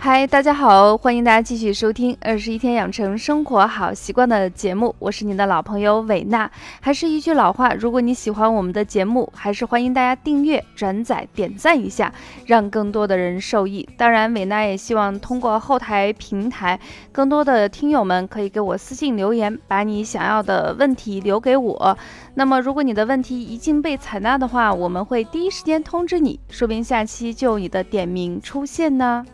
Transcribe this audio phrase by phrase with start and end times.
[0.00, 6.48] 嗨，大家好，欢迎大家继续收听《二十一天养成生活好习惯》的节目，我是你的老朋友伟娜。
[6.80, 12.14] 还是一句老话，如果你喜欢我们的节目，还是欢迎大家订阅、转载、点赞一下，
[12.46, 13.86] 让更多的人受益。
[13.96, 16.78] 当然，伟娜也希望通过后台平台，
[17.10, 21.98] 更多的听友们可以给我私信留言，把你想要的问题留给我。
[22.34, 29.26] 那么，如果你的问题一经被采纳的话，我们会第一时间通知你，说不定下期就有你的点名出现呢。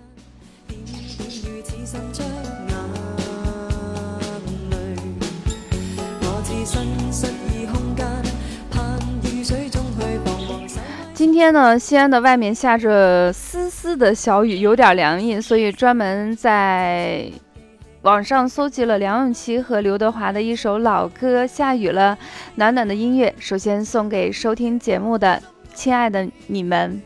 [11.12, 17.30] 今天呢，西安的外面下着丝丝的小雨，有点凉意，所以专门在
[18.02, 22.16] 网上搜集了梁咏琪和刘德华的一首老歌《下雨了》，
[22.56, 25.42] 暖暖的音乐，首先送给收听节目的
[25.74, 27.02] 亲爱的你们。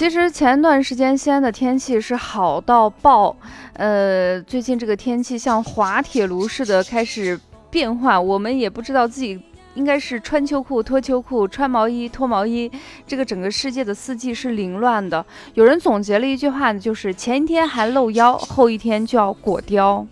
[0.00, 3.36] 其实前段时间西安的天气是好到爆，
[3.74, 7.38] 呃，最近这个天气像滑铁卢似的开始
[7.70, 9.38] 变化，我们也不知道自己
[9.74, 12.72] 应该是穿秋裤脱秋裤，穿毛衣脱毛衣，
[13.06, 15.22] 这个整个世界的四季是凌乱的。
[15.52, 20.06] 有人总结了一句话呢，就是前一天还露腰，后一天就要裹貂。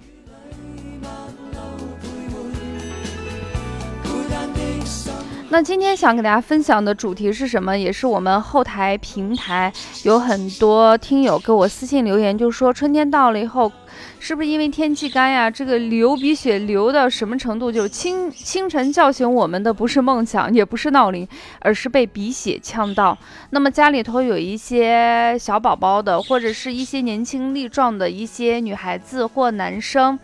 [5.51, 7.77] 那今天想给大家分享的主题是什么？
[7.77, 9.73] 也是我们后台平台
[10.05, 13.73] 有很多听友给我私信留言，就说春天到了以后，
[14.21, 15.51] 是不是因为天气干呀？
[15.51, 17.73] 这个流鼻血流到什么程度？
[17.73, 21.27] 就是清清晨叫醒我们的不是梦想，也不是闹铃，
[21.61, 23.17] 而是被鼻血呛到。
[23.49, 30.19] 那么家里头有一些小宝宝的，或者是一些年轻力壮的一些女孩子或男生。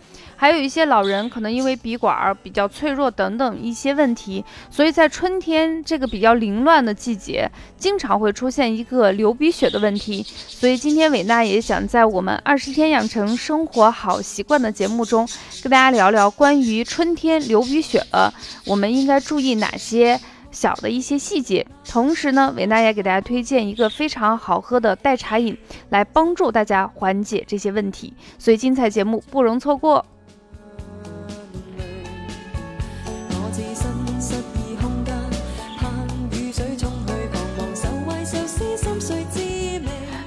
[0.45, 10.23] 还有一些老人可能因为鼻管儿比较脆弱等等一些问题，所以在春天这个比较凌乱的季节，经常会出现一个流鼻血的问题。
[10.23, 15.27] 所以今天伟娜也想在我们二十天养成生活好习惯的节目中，
[15.63, 18.31] 跟大家聊聊关于春天流鼻血了，
[18.67, 20.21] 我们应该注意哪些
[20.51, 21.67] 小的一些细节。
[21.89, 25.57] 同时呢，伟娜也给大家推荐一个非常好喝的代茶饮，
[25.89, 28.13] 来帮助大家缓解这些问题。
[28.39, 30.05] 所以精彩节目不容错过。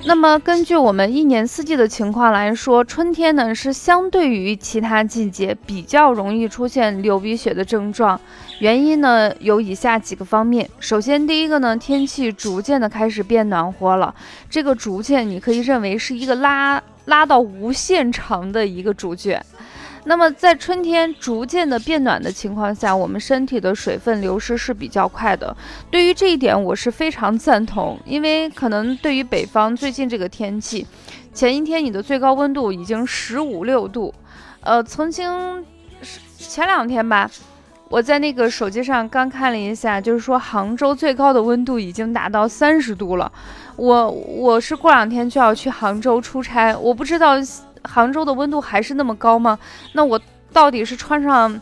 [0.08, 8.18] 那么，根据我们一年四季的情况来说，春天呢是相对于其他季节比较容易出现流鼻血的症状。
[8.60, 10.70] 原因呢有以下几个方面。
[10.80, 14.16] 首先，第一个呢，天气逐渐的开始变暖和了。
[14.50, 19.46] 这个逐渐，你可以认为是一个拉拉到无限长的一个主角。
[20.10, 25.54] 那么，在春天逐渐的变暖的情况下，我们身体的水分流失是比较快的。
[25.92, 30.88] 对于这一点，我是非常赞同，因为可能对于北方最近这个天气，
[31.34, 34.14] 前一天你的最高温度已经十五六度，
[34.62, 35.66] 呃，曾经
[36.38, 37.30] 前两天吧，
[37.90, 43.30] 我在那个手机上刚看了一下，就是说杭州最高的温度已经达到三十度了。
[43.76, 47.36] 我我是过两天就要去杭州出差，我不知道。
[47.88, 49.58] 杭州的温度还是那么高吗？
[49.94, 50.20] 那我
[50.52, 51.60] 到底是穿上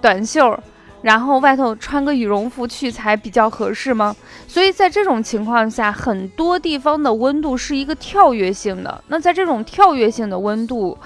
[0.00, 0.58] 短袖，
[1.00, 4.14] 然后外头穿个羽绒服去才比较合适吗？
[4.46, 9.02] 所以在这种情况下，很多地方的温度是一个跳跃性的。
[9.08, 10.96] 那在这种跳跃性的温度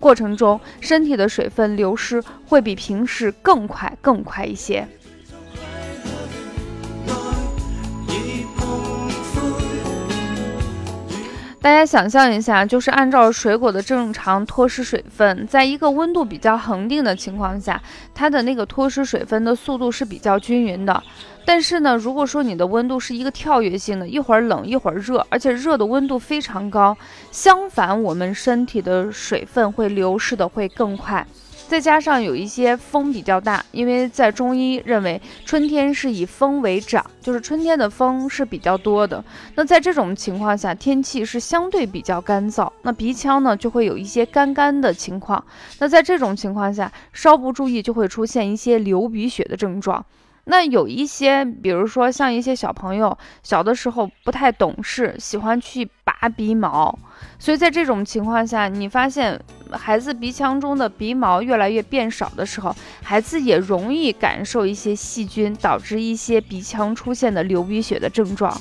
[0.00, 4.86] 过程中，身体的水分流失会比平时更快、更快一些。
[11.66, 17.82] 大家想象一下，就是按照水果的正常脱失水分，在一个温度比较恒定的情况下，
[18.14, 21.02] 它的那个脱失水分的速度是比较均匀的。
[21.44, 26.96] 但是呢，如果说你的温度是一个跳跃性的，一会儿冷一会儿热，而且热的温度非常高，
[27.32, 31.26] 相反，我们身体的水分会流失的会更快。
[31.68, 39.22] 再加上有一些风比较大，因为在中医认为春天是以风为长，就是春天的风是比较多的。
[39.56, 45.44] 那在这种情况下，天气是相对比较干燥，那鼻腔呢就会有一些干干的情况。
[45.80, 50.04] 那在这种情况下，稍不注意就会出现一些流鼻血的症状。
[50.48, 56.96] 那有一些，比如说像一些小朋友小的时候不太懂事，喜欢去拔鼻毛，
[57.36, 59.38] 所以在这种情况下，你发现
[59.72, 68.56] 孩子鼻腔中的鼻毛越来越变少的时候，孩子也容易感受一些细菌，导致一些鼻腔出现的流鼻血的症状。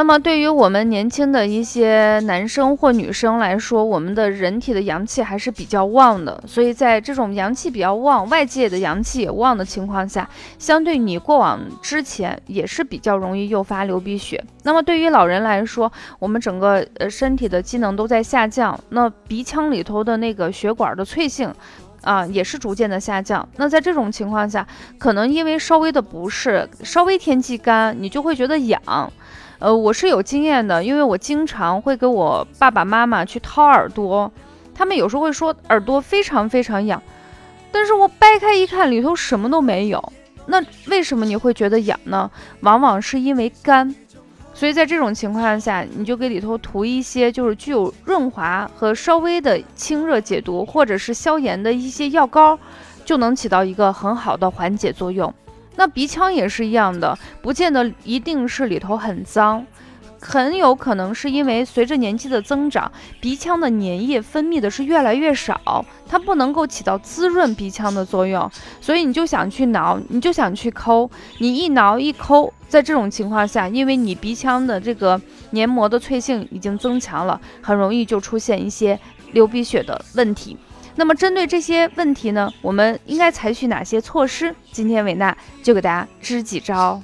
[0.00, 10.26] 那么对于我们年轻的一些男生或女生来说，我们的人体的阳气还是比较旺的，所以在这种阳气比较旺、外界的阳气也旺的情况下，
[10.58, 14.42] 相对你过往之前也是比较容易诱发流鼻血。
[14.62, 21.52] 那么对于老人来说，我们整个呃身体的机能都在下降，那鼻腔里头的那个血管的脆性。
[22.02, 23.46] 啊，也是逐渐的下降。
[23.58, 24.66] 那在这种情况下，
[24.96, 28.80] 可能因为稍微的不适，稍微天气干，你就会觉得痒。
[29.60, 34.32] 呃，我是有经验的，因为我经常会给我爸爸妈妈去掏耳朵，
[34.74, 37.00] 他们有时候会说耳朵非常非常痒，
[37.70, 40.12] 但是我掰开一看，里头什么都没有。
[40.46, 42.28] 那为什么你会觉得痒呢？
[42.60, 43.94] 往往是因为干。
[44.54, 52.58] 所以在这种情况下，你就给里头涂一些就是具有润滑和稍微的清热解毒或者是消炎的一些药膏，
[53.04, 55.32] 就能起到一个很好的缓解作用。
[55.80, 59.64] 那鼻腔也是一样的，不见得一定是里头很脏。
[60.20, 68.50] 很有可能是因为随着年纪的增长，鼻腔的粘液分泌的是越来越少，它不能够起到滋润鼻腔的作用，
[68.82, 75.18] 所以你就想去挠，你就想去抠，你一挠一抠，在这种情况下，因为你鼻腔的这个
[75.52, 79.00] 黏膜的脆性已经增强了，很容易就出现一些
[79.32, 80.58] 流鼻血的问题。
[80.96, 84.54] 那么针对这些问题呢，我们应该采取哪些措施？
[84.72, 87.00] 今天伟娜就给大家支几招。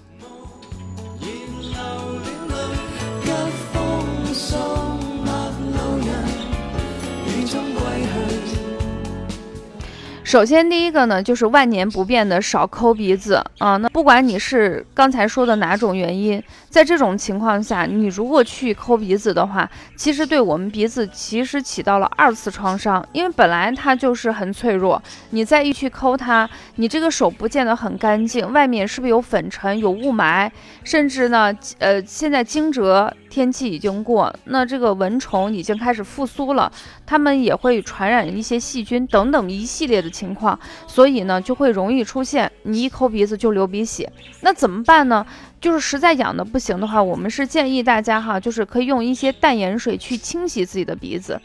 [10.26, 13.76] 首先，第一个呢，就是万年不变的少抠鼻子啊。
[13.76, 25.00] 那不管你是刚才说的哪种原因，在这种情况下，你如果去抠鼻子的话，其实对我们鼻子其实起到了二次创伤，因为本来它就是很脆弱，
[25.30, 30.50] 你再一去抠它，你这个手不见得很干净，外面是不是有粉尘、有雾霾，
[30.82, 36.72] 甚至呢，呃，现在惊蛰天气已经过，那这个蚊虫已经开始复苏了，
[37.06, 40.10] 它们也会传染一些细菌等等一系列的。
[40.16, 44.10] 情况，所以呢就会容易出现你一抠鼻子就流鼻血，
[44.40, 45.26] 那怎么办呢？
[45.60, 51.40] 就是实在痒的不行的话，我们是建议大家哈，就是可以用一些淡盐水去清洗自己的鼻子。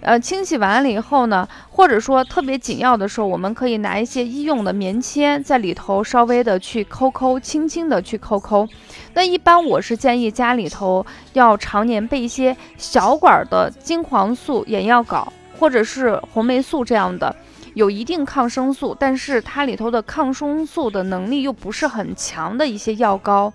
[0.00, 8.68] 呃，清洗完了以后呢，或者说特别紧要的时候，我们可以拿一些医用的棉签在里头稍微的去抠抠，轻轻的去抠抠。
[9.14, 17.34] 那一般我是建议家里头要常年备一些小管的金黄素眼药膏，或者是红霉素这样的。
[17.78, 23.52] 有一定抗生素，但是它里头的抗生素的能力又不是很强的一些药膏，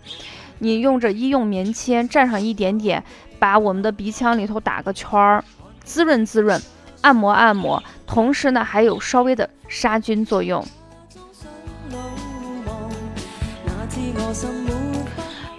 [0.59, 3.03] 你用着医用棉签蘸上一点点，
[3.37, 5.43] 把我们的鼻腔里头打个圈儿，
[5.83, 6.57] 滋润滋润，
[7.01, 10.65] 按摩按摩，同时呢还有稍微的杀菌作用。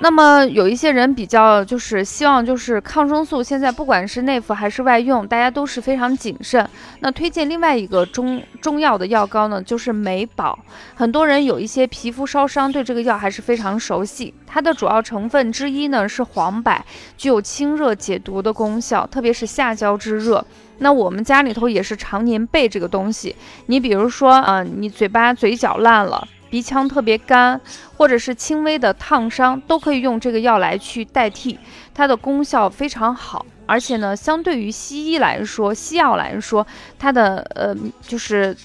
[0.05, 6.69] 那么有一些人比较就是希望就是抗生素，现在不管是内服还是外用，大家都是非常谨慎。
[7.01, 10.59] 那推荐另外一个中中药的药膏呢，就是美宝。
[10.95, 14.35] 很多人有一些皮肤烧伤，对这个药还是非常熟悉。
[14.47, 16.79] 它的主要成分之一呢是黄柏，
[17.17, 20.45] 具有清热解毒的功效，特别是下焦之热。
[20.81, 23.35] 那我们家里头也是常年备这个东西。
[23.69, 26.29] 你比如说，嗯，你嘴巴嘴角烂了。
[26.55, 27.61] 鼻腔特别干，
[27.97, 31.59] 或者是轻微的烫伤，都可以用这个药来去代替，
[31.93, 33.45] 它的功效非常好。
[33.67, 36.65] 而且呢，相对于西医来说，西药来说，
[36.97, 38.57] 它的呃就是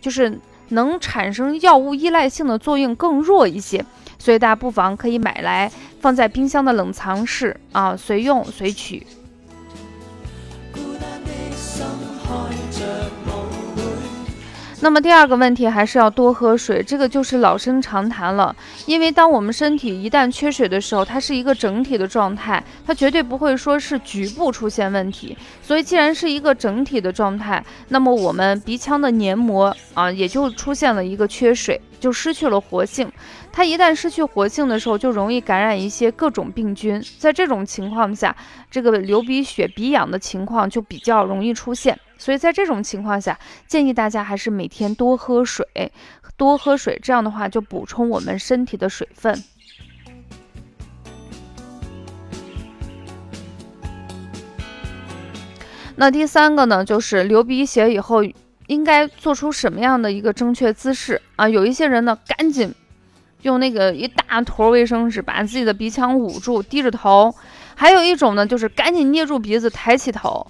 [0.00, 0.40] 就是
[0.70, 3.84] 能产生药物依赖性的作用更弱一些。
[4.18, 9.06] 所以大家不妨可以买来放在冰箱的冷藏室啊，随用随取。
[14.84, 18.54] 那么第二个问题还是要多喝水，这个就是老生常谈了。
[18.84, 25.34] 因为当我们身体一旦缺水的时候，它是一个整体的状态，它绝对不会说是局部出现问题。
[25.62, 31.80] 所以既然是一个整体的状态，那么我们鼻腔的黏膜啊，也就出现了一个缺水。
[31.98, 33.10] 就失去了活性，
[33.50, 37.02] 它一旦失去活性的时候，就容易感染一些各种病菌。
[37.18, 38.36] 在这种情况下，
[38.70, 41.98] 这个流鼻血、鼻痒的情况就比较容易出现。
[42.18, 45.66] 所以在这种情况下，建议大家还是每天多喝水，
[46.36, 49.42] 多喝水，这样的话就补充我们身体的水分。
[55.96, 58.22] 那第三个呢，就是流鼻血以后。
[58.66, 61.46] 应该做出什么样的一个正确姿势啊？
[61.46, 62.74] 有一些人呢，赶紧
[63.42, 67.30] 用那个一大坨卫生纸把自己的鼻腔捂住，低着头；
[67.74, 70.46] 还有一种呢，就是赶紧捏住鼻子，抬起头。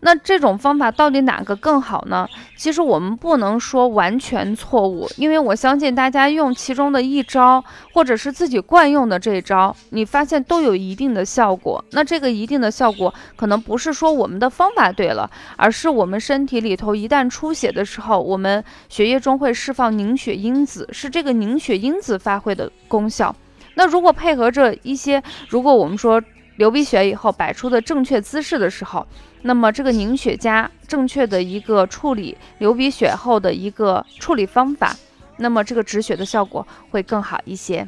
[0.00, 2.28] 那这种方法到底哪个更好呢？
[2.56, 7.62] 其实我们不能说完全错误，因为我相信大家用其中的一招，
[7.92, 11.84] 或者是自己惯用的这一招，你发现都有一定的效果。
[11.92, 23.34] 那这个一定的效果，可能不是说我们的方法对了，而是我们身体里头一旦出血的时候，我们血液中会释放凝血因子，是这个凝血因子发挥的功效。
[23.74, 26.22] 那如果配合着一些，如果我们说
[26.56, 29.06] 流鼻血以后摆出的正确姿势的时候，
[29.42, 34.96] 那么这个凝血加正确的一个处理流鼻血后的一个处理方法，
[35.36, 37.86] 那么这个止血的效果会更好一些。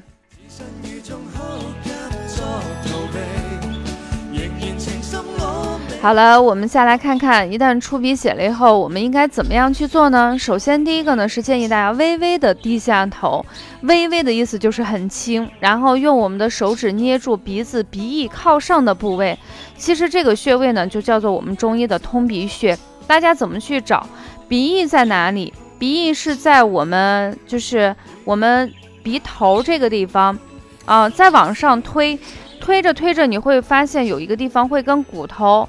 [6.00, 10.38] 好了，我们下来看看，一旦出鼻血了以后，我们应该怎么样去做呢？
[10.38, 13.44] 首先，第一个呢是建议大家微微的低下头，
[13.82, 19.36] 微微的意思就是很轻，然后用我们的手指捏住鼻子鼻翼靠上的部位。
[19.76, 22.78] 其实这个穴位呢，就叫做我们中医的通鼻穴。
[23.08, 24.06] 大家怎么去找？
[24.48, 25.52] 鼻翼在哪里？
[25.80, 30.38] 鼻翼是在我们就是我们鼻头这个地方，
[30.84, 32.16] 啊，再往上推，
[32.60, 35.68] 推着推着，你会发现有一个地方会跟骨头。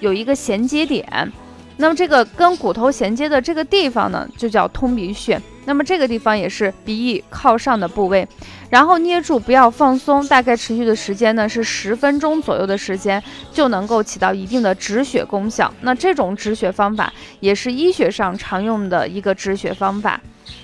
[0.00, 1.32] 有一个衔接点，
[1.76, 5.40] 那么这个跟骨头衔接的这个地方呢，就叫通鼻穴。
[5.68, 8.26] 那么这个地方也是鼻翼靠上的部位，
[8.70, 13.20] 然后捏住，不要放松，大概持续的时间呢是十分钟左右的时间，
[13.52, 15.72] 就能够起到一定的止血功效。
[15.80, 20.20] 那这种止血方法也是医学上常用的一个止血方法。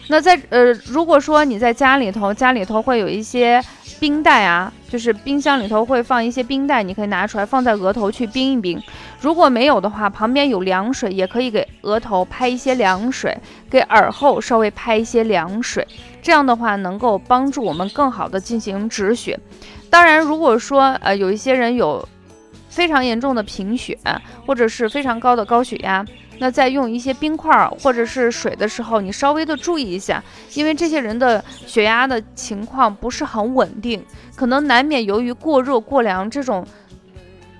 [0.06, 3.60] 那在呃，如果说你在家里头，家里头会有一些
[4.02, 8.82] 冰袋啊，就是冰箱里头会放一些冰袋，你可以拿出来放在额头去冰一冰。
[9.20, 13.38] 如果没有的话，旁边有凉水，也可以给额头拍一些凉水，
[13.70, 15.86] 给耳后稍微拍一些凉水，
[16.20, 19.38] 这样的话能够帮助我们更好的进行止血。
[19.88, 22.08] 当然，如果说呃有一些人有
[22.72, 23.98] 非常严重的贫血，
[24.46, 26.02] 或者是非常高的高血压。
[26.38, 30.24] 那在用一些冰块或者是水的时候，你稍微的注意一下，
[30.54, 34.02] 因为这些人的血压的情况不是很稳定，
[34.34, 36.66] 可能难免由于过热过凉这种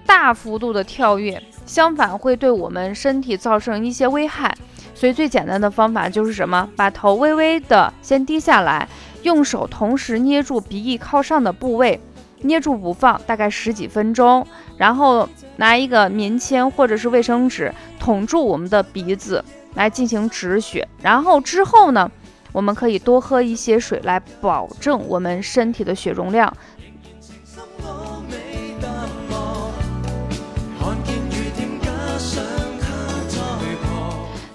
[0.07, 4.53] 大幅度的跳跃，相反会对我们身体造成一些危害。
[4.95, 6.69] 所以最简单的方法就是什么？
[6.75, 8.89] 把头微微的先低下来，
[9.23, 12.01] 用手同时捏住鼻翼靠上的部位。
[12.43, 14.47] 捏住不放，大概十几分钟，
[14.77, 19.45] 然后拿一个棉签或者是卫生纸捅住我们的鼻子
[19.75, 20.87] 来进行止血。
[21.01, 22.11] 然后之后呢，
[22.53, 26.53] 我们可以多喝一些水来保证我们身体的血容量。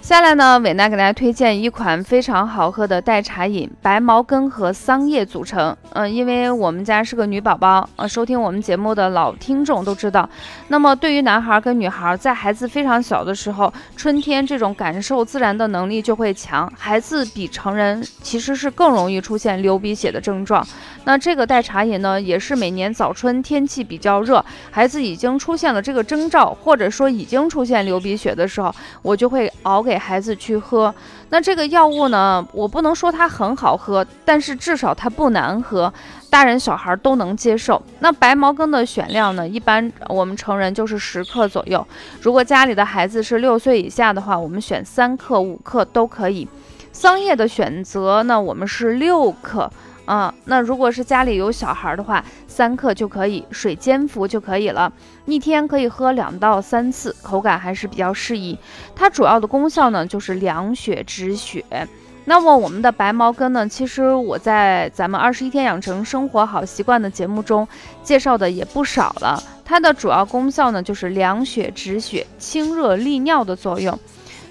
[0.07, 5.75] 下来呢，伟娜给大家推荐一款非常好喝的代茶饮，白茅根和桑叶组成。
[5.91, 10.29] 嗯，因为我们家是个女宝宝，呃，收听我们节目的老听众都知道。
[10.69, 20.65] 那么对于男孩跟女孩，在孩子非常小的时候，春天这种感受自然的能力就会强，孩子比成人其实是更容易出现流鼻血的症状。
[21.07, 29.97] 那这个代茶饮呢，也是每年早春天气比较热，孩子已经出现了这个征兆，或者说已经出现流鼻血的时候，我就会熬给。
[29.97, 30.93] 孩子去喝，
[31.29, 32.45] 那这个药物呢？
[32.51, 35.91] 我不能说它很好喝，但是至少它不难喝，
[36.29, 37.81] 大人小孩都能接受。
[37.99, 39.47] 那白茅根的选量呢？
[39.47, 41.87] 一般我们成人就是十克左右，
[42.21, 46.45] 如果家里的孩子是六岁以下的话，我们选三克、五克都可以。
[46.91, 49.71] 桑叶的选择呢，我们是六克。
[50.07, 54.91] 啊，那如果是家里有小孩的话，三克就可以，水煎服就可以了。
[55.25, 58.57] 一天可以喝两到三次，口感还是比较适宜。
[58.95, 61.63] 它主要的功效呢，就是凉血止血。
[62.23, 67.67] 那么我们的白茅根呢，其实我在咱们二十一天养成生活好习惯的节目中
[68.01, 69.43] 介绍的也不少了。
[69.65, 73.99] 它的主要功效呢，就是凉血止血、清热利尿的作用。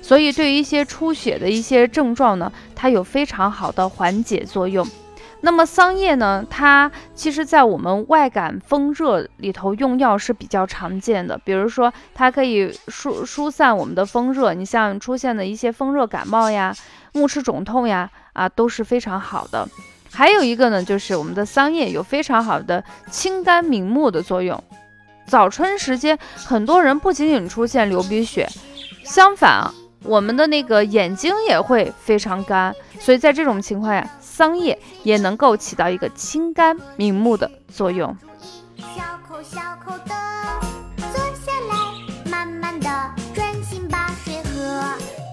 [0.03, 4.87] 所以对于一些出血的一些症状呢，它有非常好的缓解作用。
[5.43, 6.45] 那么桑叶呢？
[6.51, 11.39] 它其实，在我们外感风热里头用药是比较常见的。
[11.45, 16.75] 比如说，它可以疏疏散我们的风热，你像出现的一些风热感冒呀、
[17.13, 19.69] 目赤肿痛呀，啊，都是非常好的。
[20.11, 24.61] 还有一个呢，就是我们的桑叶有非常好的清肝明目的作用。
[25.27, 28.49] 早春时间，很多人不仅仅出现流鼻血，
[29.05, 32.75] 相反啊，我们的那个眼睛也会非常干。
[32.99, 38.15] 所以在这种情况下，桑叶也能够起到一个清肝明目的作用。
[38.77, 40.15] 小口小口的
[40.99, 42.87] 坐下来，慢慢的
[43.35, 44.83] 专心把水喝。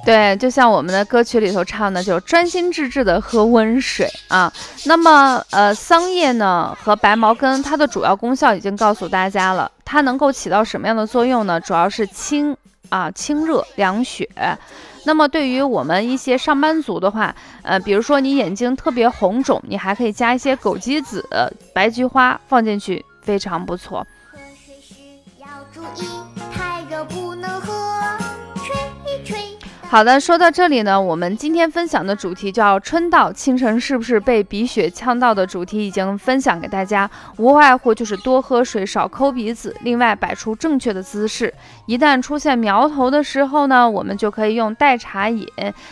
[0.06, 4.50] 对，就像我们的歌曲里头唱的，就专心致志的喝温水啊。
[4.86, 11.60] 那么，呃，桑叶呢和白茅根，它的主要功效已经告诉大家了，它能够起到什么样的作用呢？
[11.60, 12.56] 主要是清
[12.90, 14.30] 啊，清热凉血。
[15.06, 21.28] 那么对于我们一些上班族的话，呃，比如说你眼睛特别红肿，你还可以加一些枸杞子、
[21.74, 24.06] 白菊花放进去，非常不错。
[24.32, 24.96] 喝水时
[25.40, 26.08] 要注意，
[26.54, 27.73] 太热不能喝。
[29.94, 37.08] 好的，说到这里呢，我们今天分享的主题叫“春到清晨是不是被鼻血呛到”的主题已经分享给大家，
[37.38, 41.54] 无外乎就是多喝水、少抠鼻子，另外摆出正确的姿势。
[41.86, 45.48] 一旦出现苗头的时候呢，我们就可以用代茶饮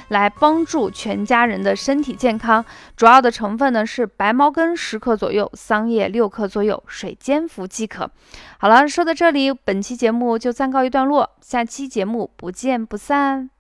[0.07, 2.65] 来帮助全家人的身体健康。
[2.97, 8.09] 主要的成分呢是白茅根十克左右，桑叶六克左右，水煎服即可。
[8.57, 13.51] 好了，说到这里，本期节目就暂告一段落，下期节目不见不散。